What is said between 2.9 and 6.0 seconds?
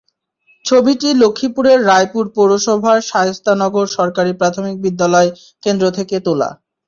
শায়েস্তানগর সরকারি প্রাথমিক বিদ্যালয় কেন্দ্র